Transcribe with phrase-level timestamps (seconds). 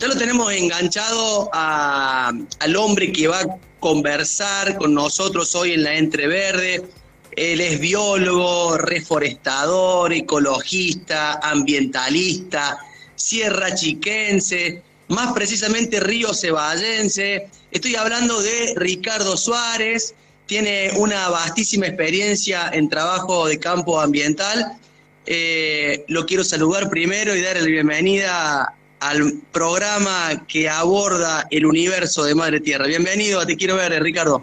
[0.00, 5.94] Ya lo tenemos enganchado al hombre que va a conversar con nosotros hoy en la
[5.94, 6.88] Entreverde.
[7.32, 12.78] Él es biólogo, reforestador, ecologista, ambientalista,
[13.14, 17.50] sierra chiquense, más precisamente río ceballense.
[17.70, 20.14] Estoy hablando de Ricardo Suárez,
[20.46, 24.78] tiene una vastísima experiencia en trabajo de campo ambiental.
[25.26, 32.24] Eh, lo quiero saludar primero y darle la bienvenida al programa que aborda el universo
[32.24, 32.86] de Madre Tierra.
[32.86, 34.42] Bienvenido, te quiero ver, Ricardo.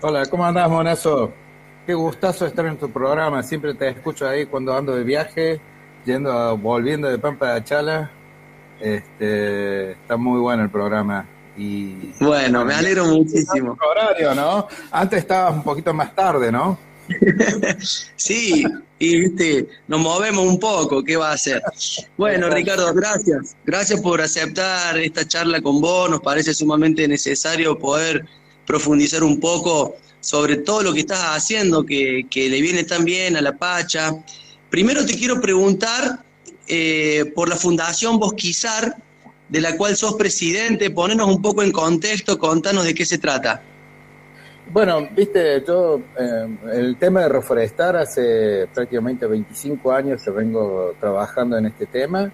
[0.00, 1.32] Hola, ¿cómo andás, monazo?
[1.86, 3.42] Qué gustazo estar en tu programa.
[3.42, 5.60] Siempre te escucho ahí cuando ando de viaje,
[6.04, 8.10] yendo, volviendo de Pampa de Achala.
[8.80, 11.26] Este, está muy bueno el programa.
[11.56, 13.76] Y, bueno, me alegro muchísimo.
[13.88, 14.66] Horario, ¿no?
[14.90, 16.89] Antes estabas un poquito más tarde, ¿no?
[18.16, 18.64] sí,
[18.98, 21.62] y viste, nos movemos un poco, ¿qué va a hacer?
[22.16, 23.56] Bueno, Ricardo, gracias.
[23.64, 26.10] Gracias por aceptar esta charla con vos.
[26.10, 28.26] Nos parece sumamente necesario poder
[28.66, 33.40] profundizar un poco sobre todo lo que estás haciendo, que, le viene tan bien a
[33.40, 34.12] la Pacha.
[34.68, 36.22] Primero te quiero preguntar
[36.68, 38.96] eh, por la Fundación Bosquizar,
[39.48, 40.90] de la cual sos presidente.
[40.90, 43.62] Ponenos un poco en contexto, contanos de qué se trata.
[44.72, 51.58] Bueno, viste, yo eh, el tema de reforestar hace prácticamente 25 años que vengo trabajando
[51.58, 52.30] en este tema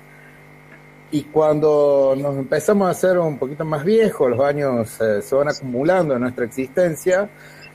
[1.11, 5.49] y cuando nos empezamos a hacer un poquito más viejos, los años eh, se van
[5.49, 7.31] acumulando en nuestra existencia,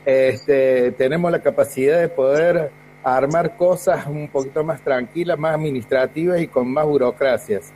[0.06, 2.70] este, tenemos la capacidad de poder
[3.02, 7.72] armar cosas un poquito más tranquilas, más administrativas y con más burocracias.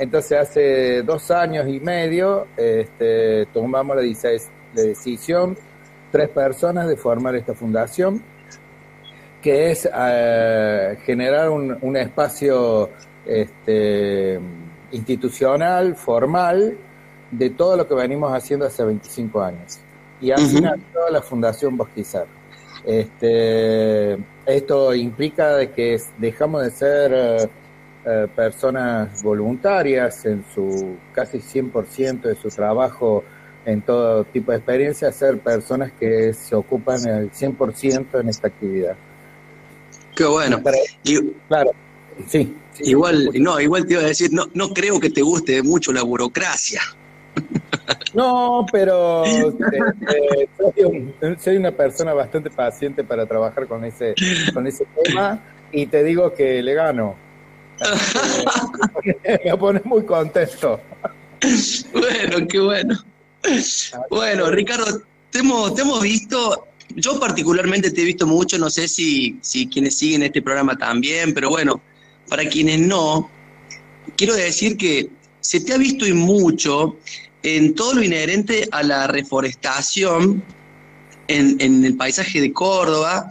[0.00, 4.02] Entonces hace dos años y medio este, tomamos la
[4.74, 5.56] decisión
[6.14, 8.22] tres personas de formar esta fundación,
[9.42, 12.88] que es eh, generar un, espacio
[13.26, 14.38] este,
[14.92, 16.78] institucional, formal,
[17.32, 19.80] de todo lo que venimos haciendo hace 25 años.
[20.20, 22.26] Y así uh la Fundación Bosquizar.
[22.84, 27.48] Este, esto implica de que dejamos de ser eh,
[28.06, 33.24] eh, personas voluntarias en su casi 100% de su trabajo
[33.66, 38.96] en todo tipo de experiencia, ser personas que se ocupan el 100% en esta actividad.
[40.14, 40.62] Qué bueno.
[41.48, 41.72] claro,
[42.26, 45.92] sí, Igual, no, igual te iba a decir, no, no creo que te guste mucho
[45.92, 46.80] la burocracia.
[48.14, 49.52] No, pero eh,
[50.76, 54.14] eh, soy, una persona bastante paciente para trabajar con ese,
[54.52, 55.40] con ese tema
[55.72, 57.16] y te digo que le gano.
[59.44, 60.80] me pone muy contento.
[61.92, 62.94] Bueno, qué bueno.
[64.10, 66.66] Bueno, Ricardo, te hemos, visto,
[66.96, 71.34] yo particularmente te he visto mucho, no sé si, si quienes siguen este programa también,
[71.34, 71.80] pero bueno,
[72.28, 73.30] para quienes no,
[74.16, 75.10] quiero decir que
[75.40, 76.96] se te ha visto y mucho
[77.42, 80.42] en todo lo inherente a la reforestación
[81.28, 83.28] en, en, el paisaje de Córdoba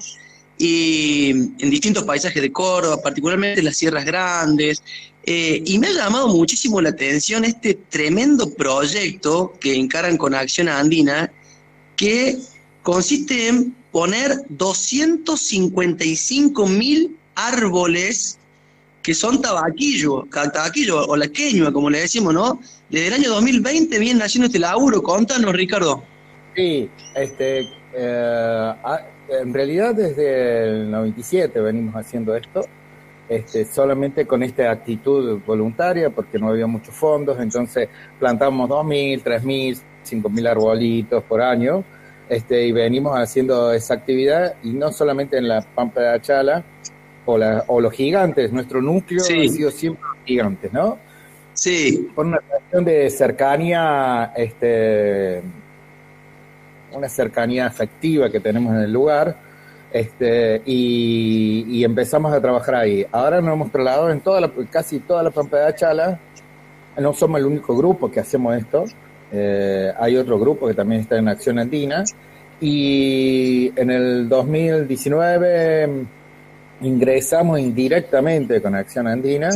[0.65, 4.81] y en distintos paisajes de Córdoba, particularmente las Sierras Grandes,
[5.25, 10.69] eh, y me ha llamado muchísimo la atención este tremendo proyecto que encaran con Acción
[10.69, 11.29] Andina,
[11.97, 12.37] que
[12.81, 18.39] consiste en poner 255 mil árboles
[19.01, 22.61] que son tabaquillo, tabaquillo o la queñua, como le decimos, ¿no?
[22.89, 25.03] Desde el año 2020 viene haciendo este laburo.
[25.03, 26.01] Contanos, Ricardo.
[26.55, 28.73] Sí, este, eh,
[29.41, 32.61] en realidad desde el 97 venimos haciendo esto.
[33.29, 37.87] Este, solamente con esta actitud voluntaria, porque no había muchos fondos, entonces
[38.19, 41.83] plantamos 2.000, 3.000, 5.000 arbolitos por año,
[42.27, 46.63] este, y venimos haciendo esa actividad, y no solamente en la Pampa de Achala,
[47.25, 50.97] o, la, o los gigantes, nuestro núcleo ha sido siempre gigantes, ¿no?
[51.53, 52.09] Sí.
[52.13, 55.41] Por una cuestión de cercanía, este,
[56.93, 59.35] una cercanía afectiva que tenemos en el lugar,
[59.91, 63.05] este, y, empezamos a trabajar ahí.
[63.11, 66.19] Ahora nos hemos trasladado en toda la, casi toda la Pampa de Achala.
[66.97, 68.85] No somos el único grupo que hacemos esto.
[69.31, 72.03] Eh, hay otro grupo que también está en Acción Andina.
[72.59, 76.05] Y en el 2019
[76.81, 79.49] ingresamos indirectamente con Acción Andina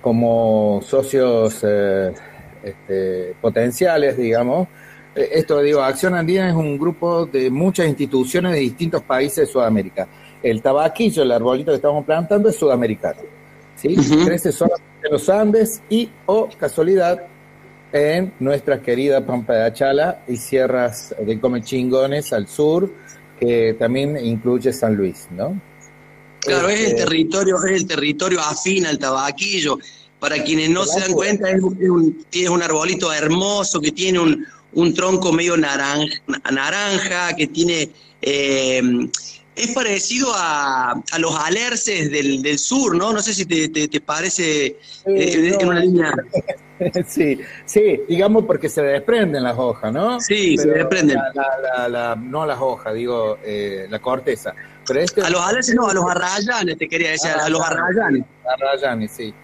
[0.00, 2.12] como socios eh,
[2.62, 4.68] este, potenciales, digamos,
[5.14, 9.52] eh, esto digo, Acción Andina es un grupo de muchas instituciones de distintos países de
[9.52, 10.08] Sudamérica.
[10.42, 13.20] El tabaquillo, el arbolito que estamos plantando, es sudamericano.
[13.76, 13.96] ¿sí?
[14.24, 17.26] Crece solamente en los Andes y, o casualidad,
[17.92, 22.90] en nuestra querida Pampa de Achala y sierras de Comechingones al sur,
[23.38, 25.60] que también incluye San Luis, ¿no?
[26.40, 29.78] Claro, es el este, territorio, es el territorio afín al tabaquillo.
[30.20, 34.94] Para quienes no se dan cuenta, es un, un arbolito hermoso que tiene un, un
[34.94, 36.20] tronco medio naranja,
[36.50, 37.90] naranja que tiene...
[38.22, 38.82] Eh,
[39.56, 43.12] es parecido a, a, los alerces del, del, sur, ¿no?
[43.12, 44.66] No sé si te, te, parece
[45.06, 46.14] eh, en una línea...
[47.06, 50.18] Sí, sí, digamos porque se desprenden las hojas, ¿no?
[50.18, 51.18] Sí, se desprenden.
[52.22, 54.54] no las hojas, digo, eh, la corteza.
[54.86, 58.24] Pero este, a los alerces no, a los arrayanes, te quería decir, a los arrayanes.
[58.46, 59.34] Arrayanes, sí.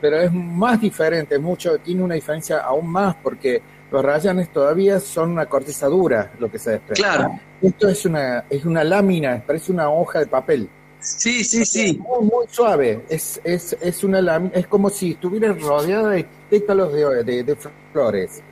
[0.00, 5.30] Pero es más diferente, mucho, tiene una diferencia aún más porque los rayanes todavía son
[5.30, 7.02] una corteza dura, lo que se desprende.
[7.02, 7.40] Claro.
[7.62, 10.68] Esto es una, es una lámina, parece una hoja de papel.
[11.00, 11.98] Sí, sí, sí.
[11.98, 13.04] Muy, muy suave.
[13.08, 17.56] Es, es, es una lámina, es como si estuviera rodeada de pétalos de, de,
[17.92, 18.42] flores.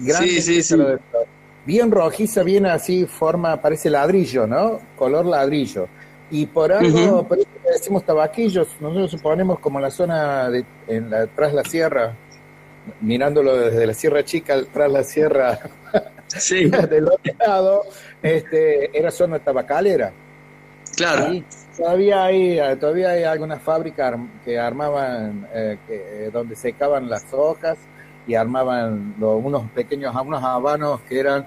[0.00, 0.76] Grandes sí, sí, sí.
[1.66, 4.80] Bien rojiza, bien así, forma, parece ladrillo, ¿no?
[4.96, 5.86] Color ladrillo.
[6.30, 11.26] Y por algo, por eso decimos tabaquillos, nosotros suponemos como la zona de, en la,
[11.26, 12.14] tras la sierra,
[13.00, 15.58] mirándolo desde la Sierra Chica tras la Sierra
[16.90, 17.84] del otro lado,
[18.22, 20.12] este, era zona tabacalera.
[20.96, 21.44] Claro.
[21.76, 27.78] todavía hay, todavía hay algunas fábricas que armaban, eh, que, donde secaban las hojas
[28.26, 31.46] y armaban unos pequeños, unos habanos que eran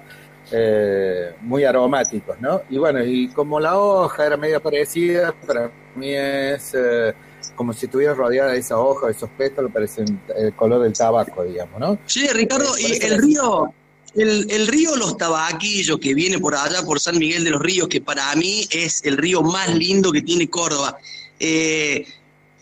[0.52, 2.62] eh, muy aromáticos, ¿no?
[2.70, 6.74] Y bueno, y como la hoja era medio parecida, para mí es...
[6.74, 7.14] Eh,
[7.56, 11.44] como si estuviera rodeada de esa hoja, de esos pétalos, parecen el color del tabaco,
[11.44, 12.00] digamos, ¿no?
[12.06, 13.72] Sí, Ricardo, y el río,
[14.16, 18.02] el, río Los Tabaquillos, que viene por allá, por San Miguel de los Ríos, que
[18.02, 20.98] para mí es el río más lindo que tiene Córdoba,
[21.40, 22.06] eh,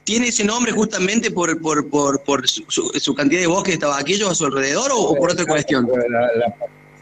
[0.04, 4.36] ¿tiene ese nombre justamente por, por, por, por su, cantidad de bosques de tabaquillos a
[4.36, 5.88] su alrededor o, por otra cuestión?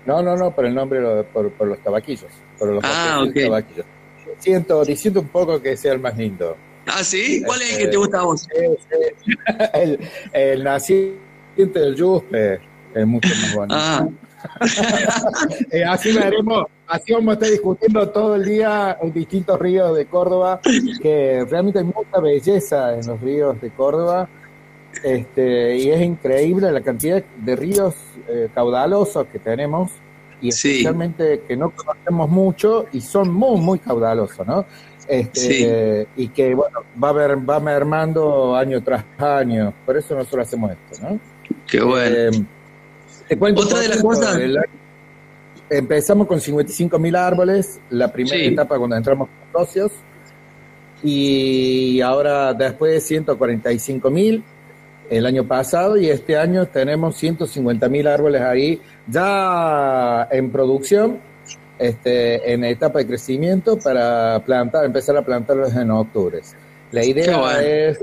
[0.06, 2.31] no, no, no, por el nombre, por, por los tabaquillos.
[2.57, 3.85] Por los ah, ok.
[4.39, 6.56] Siento, diciendo un poco que sea el más lindo.
[6.86, 7.44] ¿Ah, sí?
[7.45, 8.48] ¿Cuál es el que te gusta a vos?
[9.74, 10.00] el,
[10.31, 11.19] el naciente
[11.56, 12.60] del Yuspe
[12.94, 13.75] es mucho más bonito.
[13.78, 14.07] Ah.
[15.72, 20.06] Eh, así veremos, así vamos a estar discutiendo todo el día en distintos ríos de
[20.06, 20.62] Córdoba,
[21.01, 24.30] que realmente hay mucha belleza en los ríos de Córdoba.
[25.04, 27.95] Este, y es increíble la cantidad de ríos
[28.28, 29.92] eh, caudalosos que tenemos
[30.42, 34.66] y especialmente que no conocemos mucho y son muy, muy caudalosos, ¿no?
[35.07, 39.74] Este, Y que, bueno, va, a ver, va mermando año tras año.
[39.86, 41.19] Por eso nosotros hacemos esto, ¿no?
[41.66, 42.16] Qué bueno.
[42.16, 42.45] Eh,
[43.28, 44.38] te cuento Otra de las cosas.
[45.69, 49.92] Empezamos con 55 mil árboles, la primera etapa cuando entramos con socios,
[51.04, 54.44] y ahora después 145 mil
[55.09, 61.19] el año pasado, y este año tenemos 150 mil árboles ahí ya en producción
[61.80, 66.42] este, en etapa de crecimiento para plantar, empezar a plantarlos en octubre.
[66.92, 68.00] La idea es,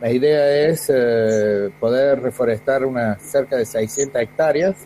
[0.00, 4.76] la idea es eh, poder reforestar unas cerca de 600 hectáreas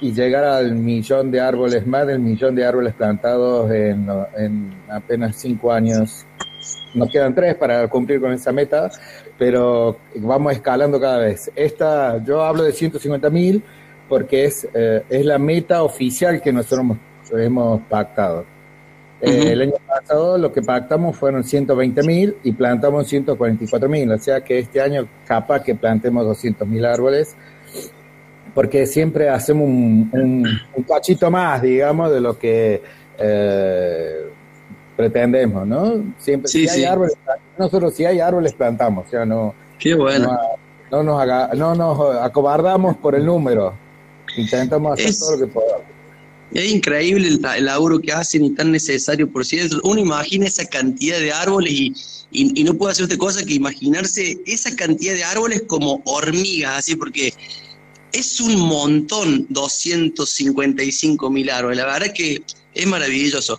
[0.00, 5.36] y llegar al millón de árboles, más del millón de árboles plantados en, en apenas
[5.36, 6.26] cinco años.
[6.94, 8.90] Nos quedan tres para cumplir con esa meta,
[9.38, 11.50] pero vamos escalando cada vez.
[11.54, 13.62] Esta, yo hablo de 150 mil
[14.08, 16.96] porque es, eh, es la meta oficial que nosotros
[17.32, 18.44] hemos, pactado.
[19.20, 24.18] Eh, el año pasado lo que pactamos fueron 120 mil y plantamos 144 mil, o
[24.18, 27.34] sea que este año capaz que plantemos 200 mil árboles,
[28.54, 32.82] porque siempre hacemos un, un, cachito más, digamos, de lo que
[33.18, 34.30] eh,
[34.96, 36.14] pretendemos, ¿no?
[36.18, 37.14] Siempre, si hay árboles,
[37.58, 40.38] nosotros si hay árboles plantamos, o sea, no, Qué bueno.
[40.90, 43.74] no, nos, haga, no nos acobardamos por el número,
[44.36, 45.86] Intentamos hacer todo lo que podamos.
[46.52, 49.80] Es increíble el, laburo que hacen y tan necesario, por cierto.
[49.82, 51.92] Uno imagina esa cantidad de árboles y,
[52.30, 56.94] y, no puede hacer otra cosa que imaginarse esa cantidad de árboles como hormigas, así,
[56.94, 57.32] porque
[58.12, 61.78] es un montón, 255 mil árboles.
[61.78, 62.42] La verdad que
[62.74, 63.58] es maravilloso.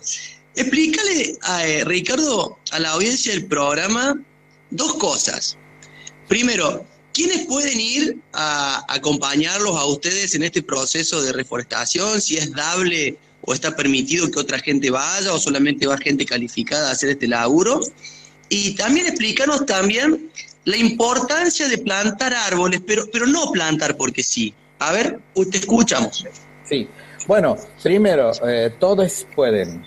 [0.58, 4.20] Explícale, a, eh, Ricardo, a la audiencia del programa
[4.70, 5.56] dos cosas.
[6.28, 6.84] Primero,
[7.18, 12.20] ¿Quiénes pueden ir a acompañarlos a ustedes en este proceso de reforestación?
[12.20, 16.88] Si es dable o está permitido que otra gente vaya o solamente va gente calificada
[16.88, 17.80] a hacer este laburo.
[18.48, 20.30] Y también explícanos también
[20.64, 24.54] la importancia de plantar árboles, pero, pero no plantar porque sí.
[24.78, 25.18] A ver,
[25.50, 26.24] te escuchamos.
[26.68, 26.86] Sí,
[27.26, 29.84] bueno, primero, eh, todos pueden.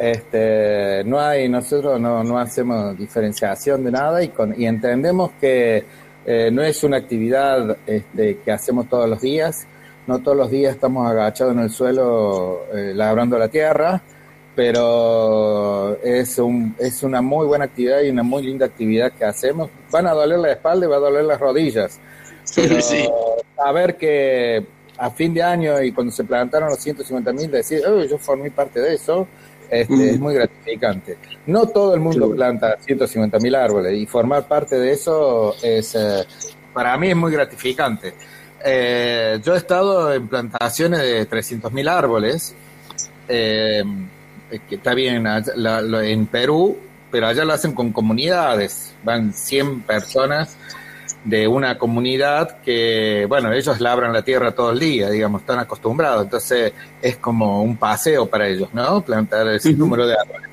[0.00, 5.84] Este, no hay, nosotros no, no hacemos diferenciación de nada y, con, y entendemos que
[6.24, 9.66] eh, no es una actividad este, que hacemos todos los días,
[10.06, 14.00] no todos los días estamos agachados en el suelo eh, labrando la tierra,
[14.54, 19.70] pero es, un, es una muy buena actividad y una muy linda actividad que hacemos.
[19.90, 21.98] Van a doler la espalda y va a doler las rodillas.
[22.54, 23.08] Pero sí.
[23.58, 24.64] a ver que
[24.98, 28.50] a fin de año y cuando se plantaron los 150 mil, decir, oh, yo formé
[28.50, 29.26] parte de eso,
[29.70, 31.16] este, es muy gratificante.
[31.46, 36.24] No todo el mundo planta 150 mil árboles y formar parte de eso es, eh,
[36.72, 38.14] para mí es muy gratificante.
[38.64, 42.54] Eh, yo he estado en plantaciones de 300 mil árboles,
[43.28, 43.84] eh,
[44.68, 46.76] que está bien en Perú,
[47.10, 50.56] pero allá lo hacen con comunidades, van 100 personas
[51.24, 56.24] de una comunidad que, bueno, ellos labran la tierra todo el día, digamos, están acostumbrados,
[56.24, 56.72] entonces
[57.02, 59.02] es como un paseo para ellos, ¿no?
[59.02, 60.48] Plantar ese número de árboles.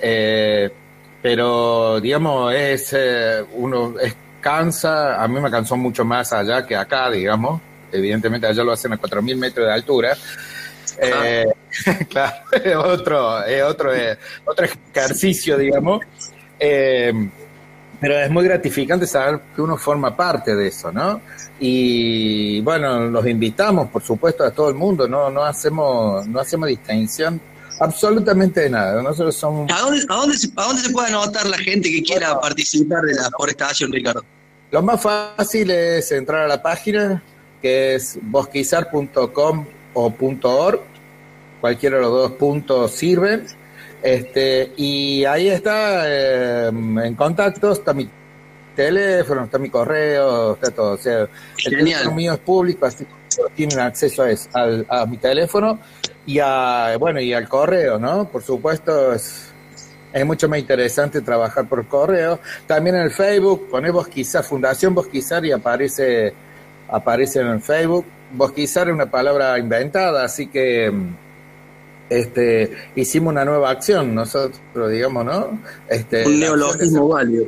[0.00, 0.70] Eh,
[1.22, 6.74] pero, digamos, es eh, uno es cansa, a mí me cansó mucho más allá que
[6.74, 7.60] acá, digamos,
[7.92, 10.16] evidentemente allá lo hacen a 4.000 metros de altura.
[10.98, 11.46] Eh,
[12.08, 13.92] claro, es otro, es otro,
[14.44, 16.00] otro ejercicio, digamos.
[16.58, 17.12] Eh,
[18.00, 21.20] pero es muy gratificante saber que uno forma parte de eso, ¿no?
[21.58, 26.68] Y bueno, los invitamos, por supuesto, a todo el mundo, no, no hacemos, no hacemos
[26.68, 27.40] distinción
[27.78, 29.02] absolutamente de nada.
[29.02, 29.70] Nosotros somos.
[29.70, 33.02] ¿A dónde, a dónde, se, a dónde se puede anotar la gente que quiera participar
[33.02, 34.24] de la forestación, Ricardo?
[34.70, 37.22] Lo más fácil es entrar a la página,
[37.60, 40.80] que es bosquizar.com o .org.
[41.60, 43.46] Cualquiera de los dos puntos sirven
[44.02, 48.08] este, y ahí está, eh, en contacto, está mi
[48.74, 50.92] teléfono, está mi correo, está todo.
[50.92, 51.28] O sea, el
[51.76, 54.48] teléfono mío es público, así que tienen acceso a, eso,
[54.88, 55.78] a mi teléfono
[56.26, 58.28] y a, bueno, y al correo, ¿no?
[58.28, 59.52] Por supuesto, es,
[60.12, 62.40] es mucho más interesante trabajar por correo.
[62.66, 66.32] También en el Facebook, ponemos quizá Fundación Bosquizar y aparece,
[66.88, 68.06] aparece en el Facebook.
[68.32, 70.90] Bosquizar es una palabra inventada, así que
[72.10, 75.62] este, hicimos una nueva acción nosotros, digamos, ¿no?
[75.88, 77.46] Este, Un neologismo válido.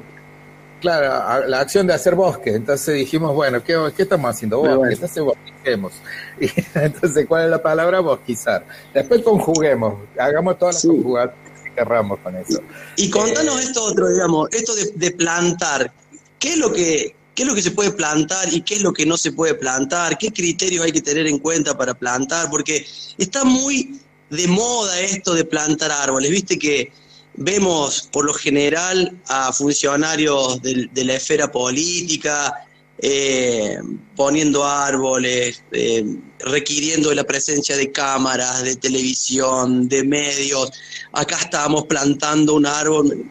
[0.80, 2.54] Claro, la acción de hacer bosque.
[2.54, 4.58] Entonces dijimos, bueno, ¿qué, qué estamos haciendo?
[4.58, 4.94] Bosque.
[4.94, 5.92] Entonces bosquemos.
[6.40, 8.00] Y, entonces, ¿cuál es la palabra?
[8.00, 8.66] Bosquizar.
[8.92, 12.60] Después conjuguemos, hagamos todas las conjugaciones que querramos con eso.
[12.96, 15.92] Y, contanos eh, esto otro, digamos, esto de, de plantar.
[16.38, 18.92] ¿Qué es lo que qué es lo que se puede plantar y qué es lo
[18.92, 22.86] que no se puede plantar, qué criterios hay que tener en cuenta para plantar, porque
[23.16, 24.00] está muy
[24.32, 26.30] de moda esto de plantar árboles.
[26.30, 26.90] Viste que
[27.34, 32.54] vemos por lo general a funcionarios de, la esfera política
[32.98, 33.76] eh,
[34.16, 36.04] poniendo árboles, eh,
[36.40, 40.72] requiriendo la presencia de cámaras, de televisión, de medios.
[41.12, 43.26] Acá estamos plantando un árbol.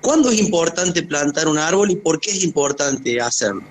[0.00, 3.62] ¿Cuándo es importante plantar un árbol y por qué es importante hacerlo?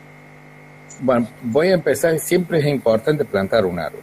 [1.00, 4.01] Bueno, voy a empezar, siempre es importante plantar un árbol,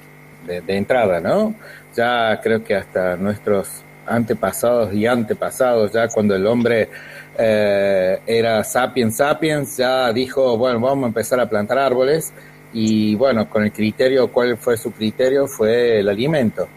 [0.49, 1.55] de entrada, ¿no?
[1.99, 6.89] ya creo que hasta nuestros antepasados y antepasados, ya cuando el hombre
[7.37, 12.33] eh, era sapiens sapiens, ya dijo, bueno, vamos a empezar a plantar árboles
[12.73, 15.49] y bueno, con el criterio, ¿cuál fue su criterio?
[15.49, 16.69] Fue el alimento.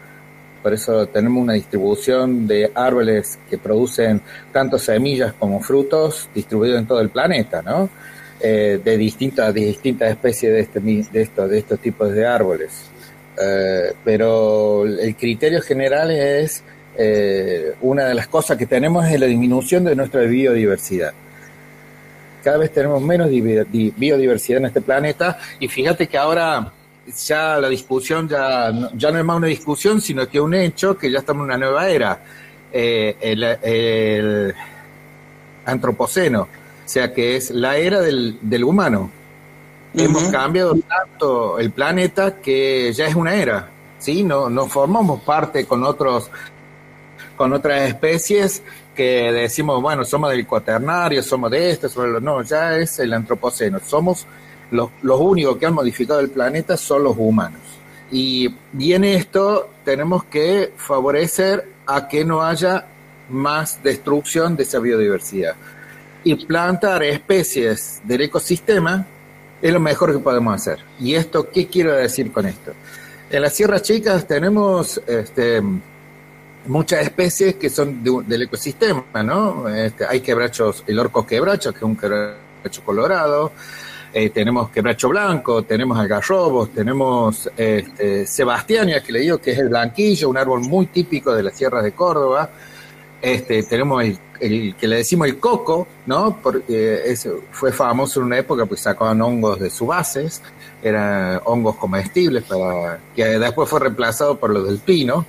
[0.63, 6.88] Por eso tenemos una distribución de árboles que producen tanto semillas como frutos distribuidos en
[6.88, 7.90] todo el planeta, ¿no?
[8.40, 12.91] Eh, de distintas, distintas especies de, este, de, de estos tipos de árboles.
[13.42, 16.64] Eh, pero el criterio general es
[16.98, 21.14] eh, una de las cosas que tenemos es la disminución de nuestra biodiversidad.
[22.44, 26.72] Cada vez tenemos menos biodiversidad en este planeta y fíjate que ahora
[27.26, 31.12] ya la discusión ya, ya no es más una discusión, sino que un hecho que
[31.12, 32.20] ya estamos en una nueva era,
[32.72, 34.54] eh, el,
[35.66, 36.48] antropoceno, o
[36.86, 39.12] sea que es la era del, del humano
[39.94, 43.70] Hemos cambiado tanto el planeta que ya es una era,
[44.00, 44.24] ¿sí?
[44.24, 46.30] No, no formamos parte con otros
[47.36, 48.62] con otras especies
[48.96, 53.80] que decimos, bueno, somos del cuaternario, somos de este, somos no, ya es el antropoceno.
[53.84, 54.28] Somos
[54.70, 57.62] los, los únicos que han modificado el planeta son los humanos.
[58.12, 62.86] Y, en esto tenemos que favorecer a que no haya
[63.30, 65.56] más destrucción de esa biodiversidad
[66.24, 69.06] y plantar especies del ecosistema
[69.62, 70.80] es lo mejor que podemos hacer.
[71.00, 72.74] ¿Y esto qué quiero decir con esto?
[73.30, 75.62] En las sierras chicas tenemos este,
[76.68, 79.70] muchas especies que son del ecosistema, ¿no?
[79.70, 83.51] Este, hay quebrachos, el orco quebracho, que es un quebracho colorado,
[84.13, 89.70] eh, tenemos quebracho blanco, tenemos algarrobos, tenemos este, sebastiania, que le digo que es el
[89.70, 92.50] blanquillo, un árbol muy típico de las sierras de Córdoba,
[93.22, 94.04] este, tenemos
[94.42, 96.40] el que le decimos el coco, ¿no?
[96.42, 100.42] Porque ese fue famoso en una época, pues sacaban hongos de sus bases,
[100.82, 105.25] eran hongos comestibles, para, que después fue reemplazado por los del pino.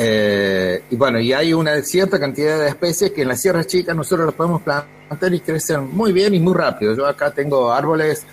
[0.00, 3.96] Eh, y bueno, y hay una cierta cantidad de especies que en las sierras chicas
[3.96, 6.94] nosotros las podemos plantar y crecen muy bien y muy rápido.
[6.94, 8.24] Yo acá tengo árboles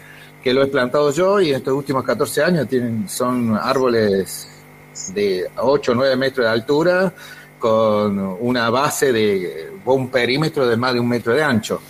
[0.43, 4.47] que lo he plantado yo y estos últimos 14 años tienen, son árboles
[5.11, 7.13] de 8 o 9 metros de altura
[7.59, 11.81] con una base de un perímetro de más de un metro de ancho.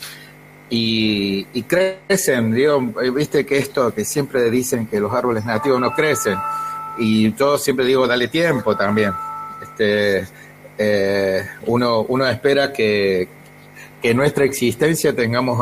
[0.70, 2.82] Y, crecen, digo,
[3.14, 6.38] viste que esto que siempre dicen que los árboles nativos no crecen,
[6.98, 9.12] y yo siempre digo, dale tiempo también.
[9.62, 10.28] Este,
[10.78, 13.28] eh, uno, uno espera que,
[14.02, 15.60] que en nuestra existencia tengamos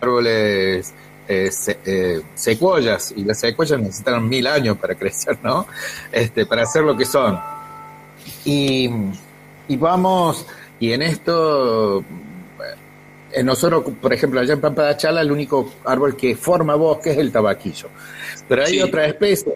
[0.00, 0.92] árboles
[1.26, 1.50] eh,
[1.86, 5.66] eh, secuoyas y las secuoyas necesitan mil años para crecer, ¿no?
[6.12, 7.40] Este, para hacer lo que son.
[8.44, 8.90] Y,
[9.68, 10.46] y vamos,
[10.80, 12.04] y en esto,
[13.32, 17.10] en nosotros, por ejemplo, allá en Pampa de Chala, el único árbol que forma bosque
[17.10, 17.88] es el tabaquillo.
[18.48, 19.54] Pero hay otra especie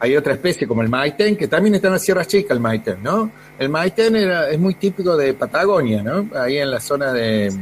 [0.00, 3.02] hay otra especie como el maiten, que también está en la Sierra Chica, el maiten,
[3.02, 3.30] ¿no?
[3.58, 6.28] El maiten era, es muy típico de Patagonia, ¿no?
[6.38, 7.52] Ahí en la zona de,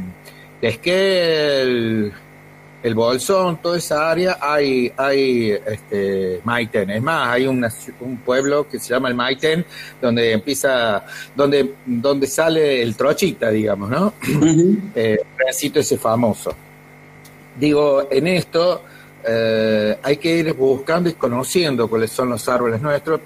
[0.61, 2.13] de Esquel,
[2.83, 6.89] el Bolsón, toda esa área hay, hay este, maiten.
[6.91, 9.65] Es más, hay un pueblo que se llama el Maiten,
[10.01, 11.03] donde empieza,
[11.35, 14.13] donde, donde sale el trochita, digamos, ¿no?
[14.23, 15.19] el eh,
[15.49, 16.53] ese famoso.
[17.59, 18.83] Digo, en esto
[19.27, 23.19] eh, hay que ir buscando y conociendo cuáles son los árboles nuestros.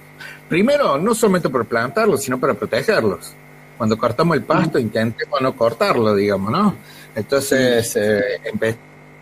[0.48, 3.34] Primero, no solamente por plantarlos, sino para protegerlos.
[3.78, 6.76] Cuando cortamos el pasto, intentemos no cortarlo, digamos, ¿no?
[7.16, 8.40] Entonces, eh,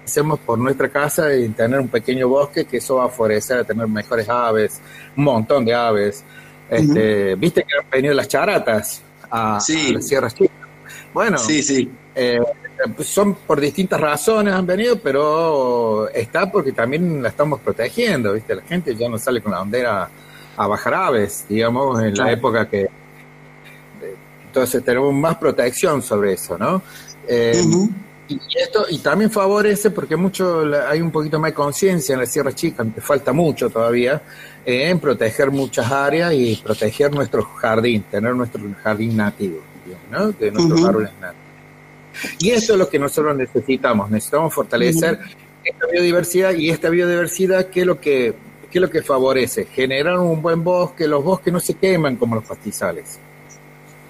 [0.10, 3.64] empecemos por nuestra casa y tener un pequeño bosque, que eso va a favorecer a
[3.64, 4.82] tener mejores aves,
[5.16, 6.24] un montón de aves.
[6.68, 9.60] Este, Viste que han venido las charatas a,
[9.94, 10.58] las sierras chicas.
[11.14, 11.92] Bueno, sí, sí.
[12.16, 12.40] Eh,
[13.02, 18.56] son por distintas razones han venido, pero está porque también la estamos protegiendo, ¿viste?
[18.56, 20.10] La gente ya no sale con la bandera
[20.58, 22.90] a bajar aves, digamos, en la época que...
[24.48, 26.82] Entonces tenemos más protección sobre eso, ¿no?
[27.28, 27.62] Eh,
[28.30, 32.28] y esto y también favorece porque mucho hay un poquito más de conciencia en la
[32.28, 34.22] Sierra Chica, aunque falta mucho todavía,
[34.66, 39.60] en proteger muchas áreas y proteger nuestro jardín, tener nuestro jardín nativo,
[40.12, 40.32] ¿no?
[40.32, 41.50] De nuestros árboles nativos.
[42.40, 45.20] Y eso es lo que nosotros necesitamos, necesitamos fortalecer
[45.64, 48.36] esta biodiversidad y esta biodiversidad, ¿qué es lo que,
[48.70, 49.66] qué es lo que favorece?
[49.66, 53.18] Generar un buen bosque, los bosques no se queman como los pastizales,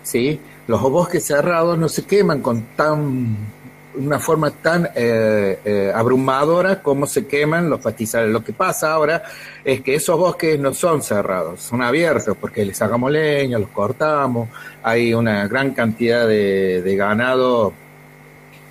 [0.04, 0.40] ¿sí?
[0.68, 3.38] Los bosques cerrados no se queman con tan
[4.00, 8.32] una forma tan eh, eh, abrumadora como se queman los pastizales.
[8.32, 9.24] Lo que pasa ahora
[9.64, 14.50] es que esos bosques no son cerrados, son abiertos porque les sacamos leña, los cortamos,
[14.84, 17.74] hay una gran cantidad de, ganado.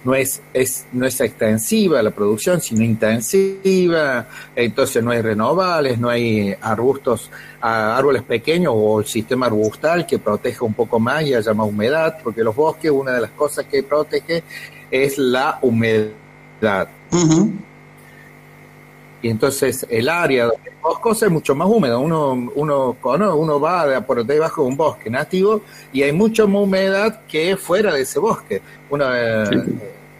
[0.04, 6.08] No es, es, no es extensiva la producción, sino intensiva, entonces no hay renovables, no
[6.08, 11.52] hay arbustos, árboles pequeños o el sistema arbustal que proteja un poco más y haya
[11.52, 14.44] más humedad, porque los bosques, una de las cosas que protege
[14.90, 16.88] es la humedad.
[19.20, 22.00] Y entonces el área donde bosque es mucho más húmedo.
[22.00, 27.20] Uno, uno, uno va por debajo de un bosque nativo y hay mucha más humedad
[27.26, 28.60] que fuera de ese bosque.
[28.90, 29.44] Uno, eh,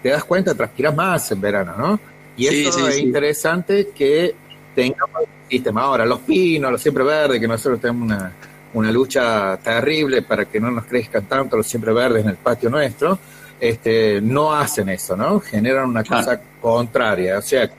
[0.02, 2.00] te das cuenta, transpiras más en verano, ¿no?
[2.36, 4.34] Y eso es interesante que
[4.74, 5.82] tengamos el sistema.
[5.82, 8.32] Ahora, los pinos, los siempre verdes, que nosotros tenemos una,
[8.74, 12.70] una lucha terrible para que no nos crezcan tanto los siempre verdes en el patio
[12.70, 13.18] nuestro,
[13.60, 15.40] este, no hacen eso, ¿no?
[15.40, 17.38] Generan una cosa contraria.
[17.38, 17.70] O sea,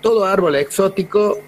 [0.00, 1.38] todo árbol exótico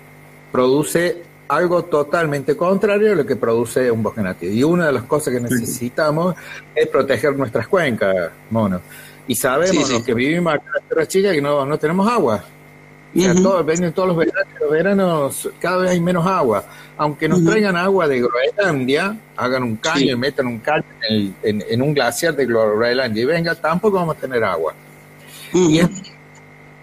[0.52, 4.52] produce algo totalmente contrario a lo que produce un bosque nativo.
[4.52, 6.36] Y una de las cosas que necesitamos
[6.74, 8.80] es proteger nuestras cuencas, mono.
[9.26, 12.44] Y sabemos los que vivimos acá en la Tierra Chica que no, no tenemos agua.
[13.12, 16.64] Y todos, todos los veranos, los veranos, cada vez hay menos agua.
[16.96, 21.82] Aunque nos traigan agua de Groenlandia, hagan un caño y metan un caño en, en,
[21.82, 24.74] un glaciar de Groenlandia y venga, tampoco vamos a tener agua.
[25.52, 25.88] Y es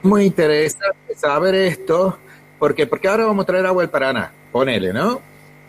[0.03, 2.17] muy interesante saber esto,
[2.59, 5.21] porque porque ahora vamos a traer agua del Paraná, ponele, ¿no?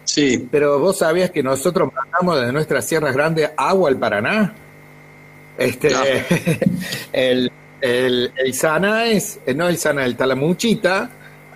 [0.04, 0.48] Sí.
[0.50, 4.54] Pero vos sabías que nosotros mandamos desde nuestras sierras grandes agua al Paraná.
[5.58, 5.90] Este,
[7.12, 11.10] el, el, el Sana es, eh, no el Sana, el Talamuchita,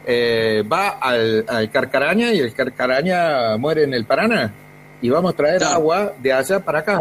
[0.06, 4.52] eh, va al, al, Carcaraña y el Carcaraña muere en el Paraná.
[5.00, 7.00] Y vamos a traer agua de allá para acá.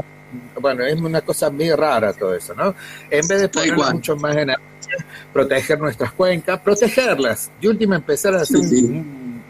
[0.59, 2.73] Bueno, es una cosa muy rara todo eso, ¿no?
[3.09, 7.51] En vez de poner mucho más energía, proteger nuestras cuencas, protegerlas.
[7.59, 8.65] Y última, empezar a hacer un,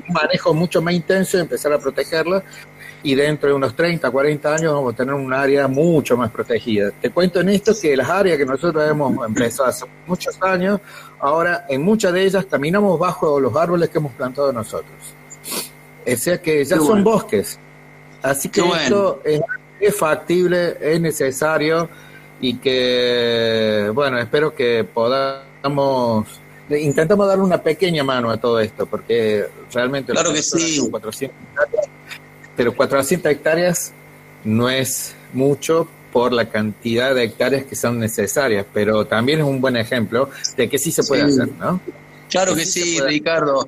[0.07, 2.43] un, manejo mucho más intenso y empezar a protegerlas
[3.03, 6.91] y dentro de unos 30, 40 años vamos a tener un área mucho más protegida.
[6.91, 10.79] Te cuento en esto que las áreas que nosotros hemos empezado hace muchos años,
[11.19, 15.15] ahora en muchas de ellas caminamos bajo los árboles que hemos plantado nosotros.
[16.05, 17.59] O sea que ya son bosques.
[18.21, 19.41] Así que esto es
[19.81, 21.89] es factible, es necesario
[22.39, 26.27] y que, bueno, espero que podamos,
[26.69, 30.13] intentamos darle una pequeña mano a todo esto, porque realmente...
[30.13, 30.87] Claro que sí.
[30.89, 31.35] 400
[32.55, 33.93] pero 400 hectáreas
[34.43, 39.61] no es mucho por la cantidad de hectáreas que son necesarias, pero también es un
[39.61, 41.79] buen ejemplo de que sí se puede hacer, ¿no?
[42.29, 43.67] Claro que, sí, Ricardo.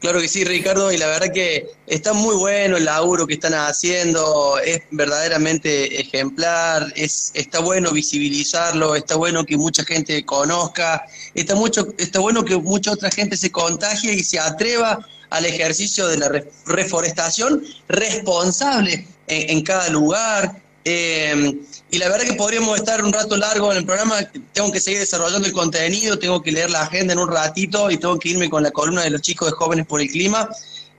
[0.00, 3.54] Claro que sí, Ricardo, y la verdad que está muy bueno el laburo que están
[3.54, 11.54] haciendo, es verdaderamente ejemplar, es, está bueno visibilizarlo, está bueno que mucha gente conozca, está,
[11.54, 16.16] mucho, está bueno que mucha otra gente se contagie y se atreva al ejercicio de
[16.16, 16.30] la
[16.66, 20.62] reforestación responsable en, cada lugar.
[20.84, 21.58] Eh,
[21.90, 24.16] y la verdad que podríamos estar un rato largo en el programa,
[24.52, 27.96] tengo que seguir desarrollando el contenido, tengo que leer la agenda en un ratito y
[27.96, 30.48] tengo que irme con la columna de los chicos de Jóvenes por el Clima.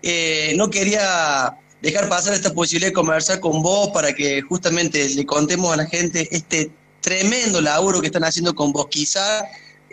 [0.02, 5.26] Eh, no quería dejar pasar esta posibilidad de conversar con vos para que justamente le
[5.26, 9.46] contemos a la gente este tremendo laburo que están haciendo con vos quizá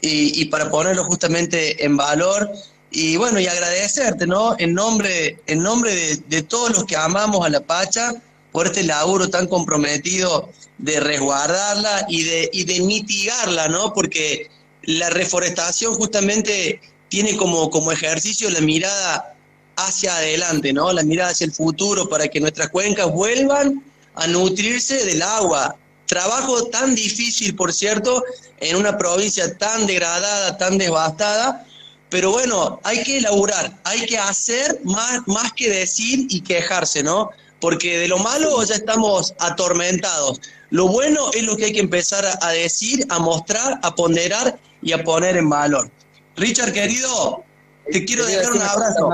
[0.04, 2.50] y, para ponerlo justamente en valor
[2.92, 4.54] y bueno, y agradecerte, ¿no?
[4.58, 8.12] En nombre, en nombre de, todos los que amamos a la Pacha,
[8.52, 13.94] por este laburo tan comprometido de resguardarla y de, y de mitigarla, ¿no?
[13.94, 14.50] Porque
[14.82, 19.34] la reforestación justamente tiene como, como ejercicio la mirada
[19.76, 20.92] hacia adelante, ¿no?
[20.92, 23.82] La mirada hacia el futuro para que nuestras cuencas vuelvan
[24.14, 25.76] a nutrirse del agua.
[26.06, 28.22] Trabajo tan difícil, por cierto,
[28.60, 31.66] en una provincia tan degradada, tan devastada,
[32.12, 37.30] pero bueno, hay que elaborar, hay que hacer más, más que decir y quejarse, ¿no?
[37.62, 40.40] porque de lo malo ya estamos atormentados.
[40.70, 44.90] Lo bueno es lo que hay que empezar a, decir, a mostrar, a ponderar y
[44.90, 45.88] a poner en valor.
[46.36, 47.44] Richard, querido,
[47.90, 49.10] te quiero dejar un abrazo.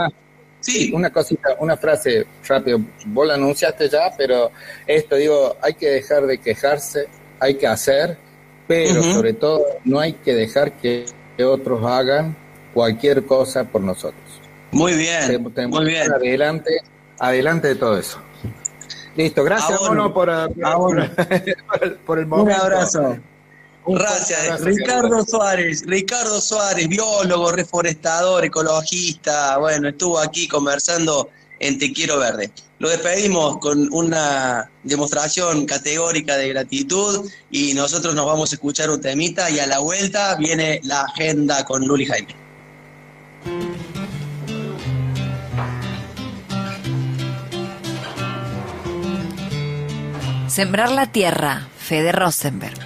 [0.60, 0.90] Sí.
[0.94, 2.80] Una cosita, una frase rápido.
[3.08, 4.50] Vos la anunciaste ya, pero
[4.86, 7.06] esto digo, hay que dejar de quejarse,
[7.38, 8.16] hay que hacer,
[8.66, 11.04] pero sobre todo no hay que dejar que
[11.44, 14.22] otros hagan cualquier cosa por nosotros.
[14.70, 16.12] Muy bien, muy bien.
[16.12, 16.70] Adelante,
[17.18, 18.18] adelante de todo eso.
[19.16, 20.30] Listo, gracias, Mono, por,
[22.06, 22.36] por, el momento.
[22.36, 23.16] Un abrazo.
[23.86, 24.60] Gracias.
[24.60, 32.50] Ricardo Suárez, Ricardo Suárez, biólogo, reforestador, ecologista, bueno, estuvo aquí conversando en Te Quiero Verde.
[32.78, 39.00] Lo despedimos con una demostración categórica de gratitud y nosotros nos vamos a escuchar un
[39.00, 42.47] temita y a la vuelta viene la agenda con Luli Jaime.
[50.58, 52.76] Sembrar la tierra, Fede Rosenberg.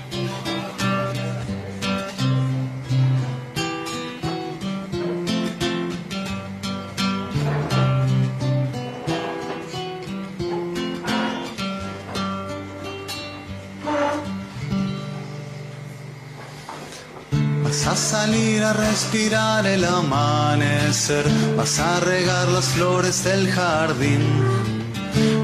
[17.64, 21.24] Vas a salir a respirar el amanecer,
[21.56, 24.71] vas a regar las flores del jardín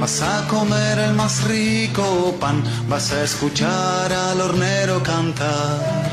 [0.01, 6.09] Vas a comer el más rico pan, vas a escuchar al hornero cantar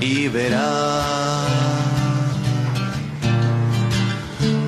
[0.00, 1.46] y verás.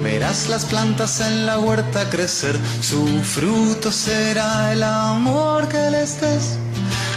[0.03, 6.59] Verás las plantas en la huerta crecer, su fruto será el amor que les des.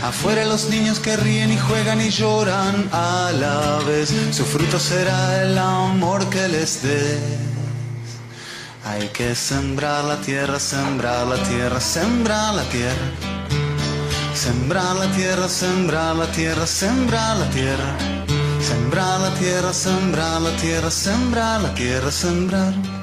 [0.04, 5.44] Afuera los niños que ríen y juegan y lloran a la vez, su fruto será
[5.44, 7.51] el amor que les des.
[8.92, 13.08] Hay que sembrar la tierra, sembrar la tierra, sembrar la tierra.
[14.34, 17.98] Sembrar la tierra, sembrar la tierra, sembrar la tierra.
[18.60, 23.01] Sembrar la tierra, sembrar la tierra, sembrar la tierra, sembrar.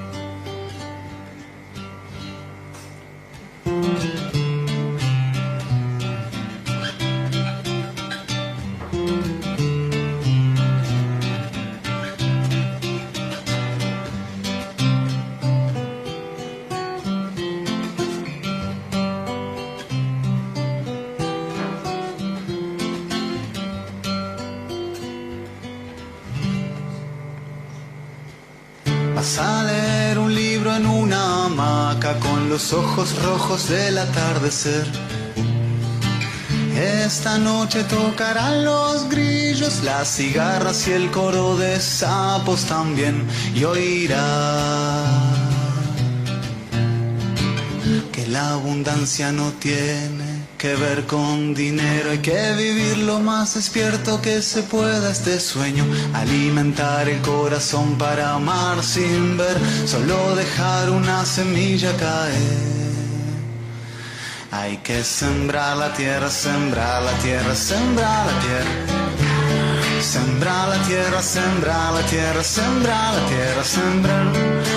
[32.57, 34.87] Ojos rojos del atardecer.
[36.77, 45.05] Esta noche tocarán los grillos, las cigarras y el coro de sapos también y oirá
[48.13, 50.18] que la abundancia no tiene
[50.57, 55.85] que ver con dinero, hay que vivir lo más despierto que se pueda este sueño,
[56.15, 62.79] alimentar el corazón para amar sin ver, solo dejar una semilla caer.
[64.51, 68.98] Hay que sembrar la tierra, sembrar la tierra, sembrar la tierra.
[70.01, 74.27] Sembrar la tierra, sembrar la tierra, sembrar la tierra, sembrar.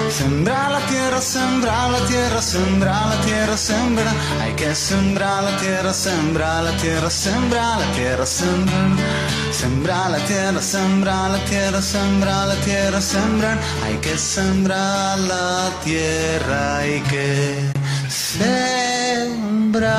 [0.10, 4.13] Sembrar la tierra, sembrar la tierra, sembrar la tierra, sembrar.
[4.41, 8.97] Hay que sembrar la tierra, sembrar la tierra, sembrar la tierra, sembrar.
[9.51, 13.60] Sembrar la tierra, sembrar la tierra, sembrar la tierra, sembrar.
[13.86, 17.71] Hay que sembrar la tierra, hay que
[18.10, 19.91] sembrar.